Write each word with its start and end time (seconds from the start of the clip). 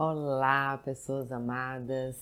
Olá, 0.00 0.78
pessoas 0.78 1.32
amadas. 1.32 2.14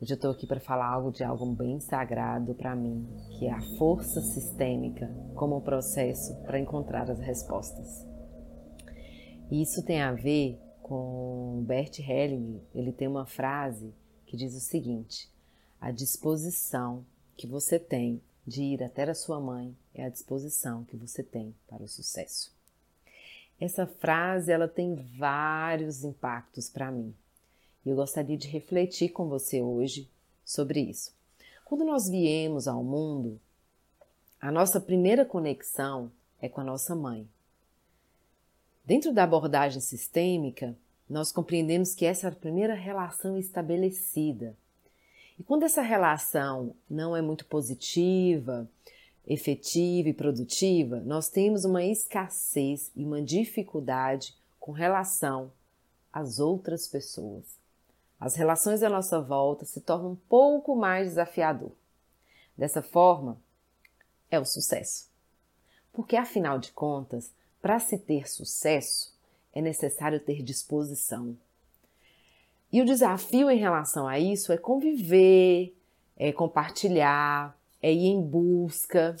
Hoje 0.00 0.12
eu 0.12 0.14
estou 0.14 0.30
aqui 0.30 0.46
para 0.46 0.60
falar 0.60 0.86
algo 0.86 1.10
de 1.10 1.24
algo 1.24 1.44
bem 1.44 1.80
sagrado 1.80 2.54
para 2.54 2.76
mim, 2.76 3.04
que 3.36 3.44
é 3.44 3.50
a 3.50 3.60
força 3.76 4.20
sistêmica 4.20 5.12
como 5.34 5.60
processo 5.62 6.36
para 6.44 6.60
encontrar 6.60 7.10
as 7.10 7.18
respostas. 7.18 8.06
E 9.50 9.60
isso 9.60 9.84
tem 9.84 10.00
a 10.00 10.12
ver 10.12 10.60
com 10.80 11.64
Bert 11.66 11.98
Helling. 11.98 12.62
Ele 12.72 12.92
tem 12.92 13.08
uma 13.08 13.26
frase 13.26 13.92
que 14.24 14.36
diz 14.36 14.54
o 14.54 14.60
seguinte: 14.60 15.28
a 15.80 15.90
disposição 15.90 17.04
que 17.36 17.48
você 17.48 17.80
tem 17.80 18.22
de 18.46 18.62
ir 18.62 18.84
até 18.84 19.02
a 19.10 19.14
sua 19.16 19.40
mãe 19.40 19.76
é 19.92 20.04
a 20.04 20.08
disposição 20.08 20.84
que 20.84 20.96
você 20.96 21.24
tem 21.24 21.52
para 21.66 21.82
o 21.82 21.88
sucesso. 21.88 22.55
Essa 23.60 23.86
frase 23.86 24.52
ela 24.52 24.68
tem 24.68 24.94
vários 25.16 26.04
impactos 26.04 26.68
para 26.68 26.90
mim. 26.90 27.14
E 27.84 27.88
eu 27.88 27.96
gostaria 27.96 28.36
de 28.36 28.48
refletir 28.48 29.10
com 29.10 29.28
você 29.28 29.62
hoje 29.62 30.08
sobre 30.44 30.80
isso. 30.80 31.14
Quando 31.64 31.84
nós 31.84 32.08
viemos 32.08 32.68
ao 32.68 32.84
mundo, 32.84 33.40
a 34.40 34.50
nossa 34.50 34.80
primeira 34.80 35.24
conexão 35.24 36.12
é 36.40 36.48
com 36.48 36.60
a 36.60 36.64
nossa 36.64 36.94
mãe. 36.94 37.26
Dentro 38.84 39.12
da 39.12 39.24
abordagem 39.24 39.80
sistêmica, 39.80 40.76
nós 41.08 41.32
compreendemos 41.32 41.94
que 41.94 42.04
essa 42.04 42.26
é 42.26 42.30
a 42.30 42.34
primeira 42.34 42.74
relação 42.74 43.36
estabelecida. 43.38 44.56
E 45.38 45.42
quando 45.42 45.64
essa 45.64 45.82
relação 45.82 46.74
não 46.88 47.16
é 47.16 47.22
muito 47.22 47.44
positiva, 47.46 48.68
efetiva 49.26 50.08
e 50.08 50.14
produtiva, 50.14 51.00
nós 51.00 51.28
temos 51.28 51.64
uma 51.64 51.84
escassez 51.84 52.90
e 52.94 53.04
uma 53.04 53.20
dificuldade 53.20 54.34
com 54.60 54.72
relação 54.72 55.50
às 56.12 56.38
outras 56.38 56.86
pessoas. 56.86 57.44
As 58.18 58.34
relações 58.36 58.82
à 58.82 58.88
nossa 58.88 59.20
volta 59.20 59.64
se 59.64 59.80
tornam 59.80 60.12
um 60.12 60.16
pouco 60.16 60.74
mais 60.74 61.08
desafiador. 61.08 61.72
Dessa 62.56 62.80
forma, 62.80 63.36
é 64.30 64.38
o 64.38 64.44
sucesso. 64.44 65.08
Porque 65.92 66.16
afinal 66.16 66.58
de 66.58 66.72
contas, 66.72 67.30
para 67.60 67.78
se 67.78 67.98
ter 67.98 68.28
sucesso, 68.28 69.14
é 69.52 69.60
necessário 69.60 70.20
ter 70.20 70.42
disposição. 70.42 71.36
E 72.72 72.80
o 72.80 72.84
desafio 72.84 73.50
em 73.50 73.58
relação 73.58 74.06
a 74.06 74.18
isso 74.18 74.52
é 74.52 74.56
conviver, 74.56 75.74
é 76.16 76.32
compartilhar, 76.32 77.56
é 77.82 77.92
ir 77.92 78.06
em 78.06 78.20
busca, 78.20 79.16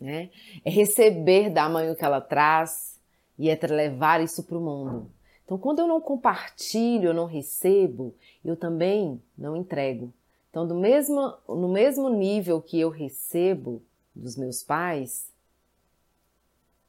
né? 0.00 0.30
é 0.64 0.70
receber 0.70 1.50
da 1.50 1.68
mãe 1.68 1.90
o 1.90 1.96
que 1.96 2.04
ela 2.04 2.20
traz 2.20 2.98
e 3.38 3.48
é 3.48 3.58
levar 3.66 4.20
isso 4.20 4.42
para 4.44 4.58
o 4.58 4.60
mundo. 4.60 5.10
Então, 5.44 5.58
quando 5.58 5.80
eu 5.80 5.86
não 5.86 6.00
compartilho, 6.00 7.08
eu 7.08 7.14
não 7.14 7.26
recebo, 7.26 8.14
eu 8.44 8.56
também 8.56 9.20
não 9.36 9.56
entrego. 9.56 10.12
Então, 10.50 10.66
do 10.66 10.74
mesmo, 10.74 11.34
no 11.48 11.68
mesmo 11.68 12.08
nível 12.08 12.60
que 12.60 12.78
eu 12.78 12.90
recebo 12.90 13.82
dos 14.14 14.36
meus 14.36 14.62
pais, 14.62 15.32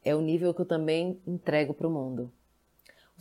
é 0.04 0.14
o 0.16 0.22
nível 0.22 0.54
que 0.54 0.62
eu 0.62 0.66
também 0.66 1.20
entrego 1.26 1.74
para 1.74 1.88
o 1.88 1.92
mundo. 1.92 2.32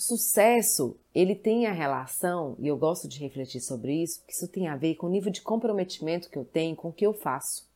Sucesso, 0.02 0.96
ele 1.14 1.32
tem 1.32 1.66
a 1.66 1.72
relação, 1.72 2.56
e 2.58 2.66
eu 2.66 2.76
gosto 2.76 3.06
de 3.06 3.20
refletir 3.20 3.60
sobre 3.60 4.02
isso, 4.02 4.20
que 4.26 4.32
isso 4.32 4.48
tem 4.48 4.66
a 4.66 4.74
ver 4.74 4.96
com 4.96 5.06
o 5.06 5.10
nível 5.10 5.30
de 5.30 5.40
comprometimento 5.40 6.28
que 6.28 6.36
eu 6.36 6.44
tenho 6.44 6.74
com 6.74 6.88
o 6.88 6.92
que 6.92 7.06
eu 7.06 7.14
faço. 7.14 7.70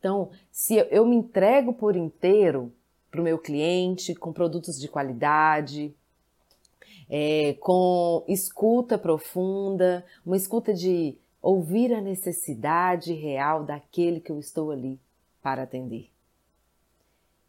Então, 0.00 0.30
se 0.50 0.74
eu 0.90 1.06
me 1.06 1.14
entrego 1.14 1.72
por 1.72 1.94
inteiro 1.94 2.72
para 3.08 3.20
o 3.20 3.22
meu 3.24 3.38
cliente, 3.38 4.16
com 4.16 4.32
produtos 4.32 4.80
de 4.80 4.88
qualidade, 4.88 5.94
é, 7.08 7.52
com 7.60 8.24
escuta 8.26 8.98
profunda, 8.98 10.04
uma 10.26 10.36
escuta 10.36 10.74
de 10.74 11.16
ouvir 11.40 11.94
a 11.94 12.00
necessidade 12.00 13.12
real 13.12 13.62
daquele 13.62 14.18
que 14.18 14.32
eu 14.32 14.40
estou 14.40 14.72
ali 14.72 14.98
para 15.40 15.62
atender. 15.62 16.11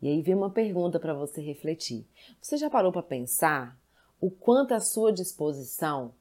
E 0.04 0.08
aí 0.10 0.22
vem 0.22 0.36
uma 0.36 0.50
pergunta 0.50 1.00
para 1.00 1.14
você 1.14 1.42
refletir. 1.42 2.06
Você 2.42 2.58
já 2.58 2.70
parou 2.70 2.92
para 2.92 3.02
pensar 3.02 3.80
o 4.20 4.30
quanto 4.30 4.74
a 4.74 4.82
sua 4.82 5.14
disposição 5.14 6.14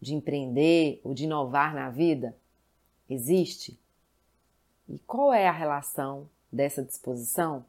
de 0.00 0.14
empreender 0.14 1.00
ou 1.02 1.12
de 1.12 1.24
inovar 1.24 1.74
na 1.74 1.90
vida 1.90 2.38
existe? 3.10 3.76
E 4.88 5.00
qual 5.00 5.32
é 5.32 5.48
a 5.48 5.52
relação 5.52 6.30
dessa 6.52 6.80
disposição 6.80 7.64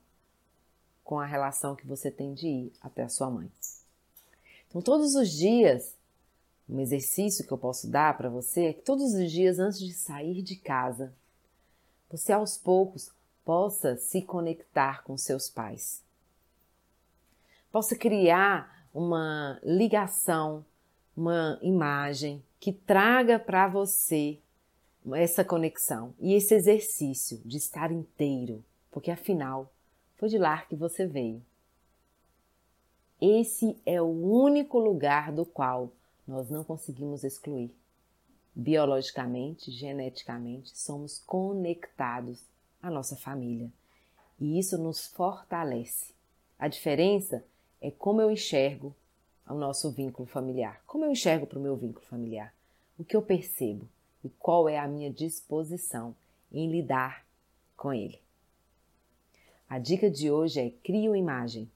com 1.04 1.20
a 1.20 1.26
relação 1.26 1.76
que 1.76 1.88
você 1.88 2.12
tem 2.12 2.36
de 2.36 2.48
ir 2.48 2.74
até 2.80 3.02
a 3.02 3.10
sua 3.10 3.32
mãe? 3.32 3.52
Então, 4.70 4.84
todos 4.84 5.16
os 5.16 5.32
dias, 5.32 5.96
um 6.70 6.80
exercício 6.80 7.44
que 7.44 7.52
eu 7.52 7.58
posso 7.58 7.90
dar 7.90 8.16
para 8.16 8.30
você 8.30 8.66
é 8.66 8.74
que 8.74 8.84
todos 8.84 9.16
os 9.16 9.32
dias, 9.32 9.58
antes 9.58 9.80
de 9.80 9.94
sair 9.94 10.44
de 10.44 10.56
casa, 10.58 11.12
você 12.08 12.32
aos 12.32 12.56
poucos 12.56 13.12
possa 13.46 13.96
se 13.98 14.22
conectar 14.22 15.04
com 15.04 15.18
seus 15.18 15.50
pais. 15.50 16.02
Possa 17.72 17.96
criar 17.96 18.88
uma 18.94 19.60
ligação, 19.64 20.66
uma 21.16 21.60
imagem 21.62 22.44
que 22.60 22.72
traga 22.72 23.40
para 23.40 23.68
você 23.68 24.40
essa 25.14 25.44
conexão 25.44 26.14
e 26.20 26.34
esse 26.34 26.54
exercício 26.54 27.42
de 27.44 27.58
estar 27.58 27.92
inteiro, 27.92 28.64
porque 28.90 29.12
afinal 29.12 29.72
foi 30.16 30.30
de 30.30 30.38
lá 30.38 30.62
que 30.62 30.76
você 30.76 31.06
veio. 31.06 31.44
Esse 33.20 33.78
é 33.86 34.02
o 34.02 34.06
único 34.06 34.80
lugar 34.80 35.32
do 35.32 35.46
qual 35.46 35.92
nós 36.28 36.50
não 36.50 36.64
conseguimos 36.64 37.24
excluir. 37.24 37.74
Biologicamente, 38.56 39.72
geneticamente, 39.72 40.78
somos 40.78 41.20
conectados 41.20 42.44
à 42.84 42.92
nossa 42.92 43.16
família 43.16 43.72
e 44.40 44.60
isso 44.60 44.78
nos 44.78 45.08
fortalece. 45.08 46.14
A 46.60 46.68
diferença 46.68 47.44
é 47.82 47.90
como 47.90 48.22
eu 48.22 48.30
enxergo 48.30 48.96
o 49.50 49.56
nosso 49.56 49.90
vínculo 49.92 50.28
familiar. 50.28 50.84
Como 50.86 51.04
eu 51.04 51.12
enxergo 51.12 51.48
para 51.48 51.58
o 51.58 51.62
meu 51.62 51.76
vínculo 51.76 52.06
familiar? 52.06 52.54
O 53.00 53.04
que 53.04 53.16
eu 53.16 53.22
percebo? 53.24 53.88
e 54.24 54.30
qual 54.30 54.70
é 54.70 54.80
a 54.80 54.88
minha 54.88 55.12
disposição 55.12 56.16
em 56.52 56.72
lidar 56.72 57.26
com 57.76 57.94
ele. 57.94 58.20
A 59.68 59.80
dica 59.80 60.10
de 60.10 60.32
hoje 60.32 60.60
é 60.60 60.70
crie 60.70 61.10
uma 61.10 61.18
imagem 61.18 61.70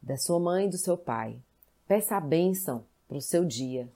da 0.00 0.16
sua 0.16 0.40
mãe 0.40 0.66
e 0.66 0.70
do 0.70 0.78
seu 0.78 0.96
pai. 0.96 1.38
Peça 1.86 2.16
a 2.16 2.20
bênção 2.20 2.86
para 3.06 3.18
o 3.18 3.20
seu 3.20 3.44
dia. 3.44 3.90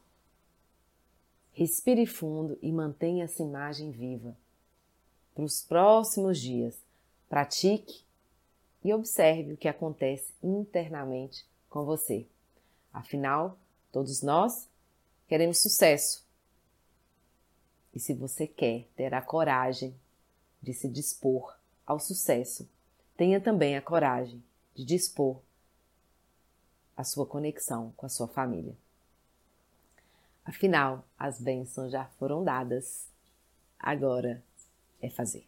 Respire 1.53 2.05
fundo 2.05 2.59
e 2.61 2.71
mantenha 2.73 3.25
essa 3.25 3.43
imagem 3.43 3.91
viva. 3.91 4.37
Para 5.35 5.45
os 5.45 5.63
próximos 5.63 6.39
dias, 6.39 6.79
pratique 7.29 8.05
e 8.83 8.93
observe 8.93 9.55
o 9.55 9.57
que 9.57 9.69
acontece 9.69 10.33
internamente 10.43 11.45
com 11.69 11.85
você. 11.85 12.27
Afinal, 12.93 13.59
todos 13.91 14.23
nós 14.23 14.69
queremos 15.27 15.61
sucesso 15.61 16.25
e 17.95 18.01
se 18.01 18.13
você 18.13 18.47
quer 18.47 18.89
ter 18.97 19.15
a 19.15 19.23
coragem 19.23 19.95
de 20.61 20.75
se 20.75 20.89
dispor 20.89 21.57
ao 21.87 22.01
sucesso, 22.01 22.69
tenha 23.17 23.41
também 23.41 23.77
a 23.77 23.83
coragem 23.83 24.43
de 24.75 24.85
dispor 24.85 25.41
a 26.97 27.05
sua 27.05 27.25
conexão 27.25 27.93
com 27.97 28.07
a 28.07 28.09
sua 28.09 28.27
família. 28.27 28.77
Afinal, 30.45 31.05
as 31.19 31.41
bênçãos 31.41 31.93
já 31.93 32.07
foram 32.19 32.43
dadas. 32.43 33.09
Agora 33.79 34.43
é 35.01 35.11
fazer. 35.11 35.47